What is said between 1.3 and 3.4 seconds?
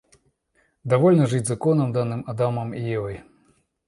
законом, данным Адамом и Евой.